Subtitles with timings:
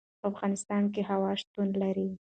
[0.19, 2.09] په افغانستان کې هوا شتون لري.